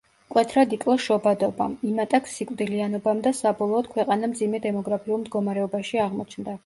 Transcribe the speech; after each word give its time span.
მკვეთრად 0.29 0.71
იკლო 0.77 0.93
შობადობამ, 1.07 1.75
იმატა 1.89 2.19
სიკვდილიანობამ 2.35 3.21
და 3.27 3.35
საბოლოოდ 3.41 3.91
ქვეყანა 3.93 4.31
მძიმე 4.33 4.63
დემოგრაფიულ 4.67 5.23
მდგომარეობაში 5.27 6.03
აღმოჩნდა. 6.07 6.59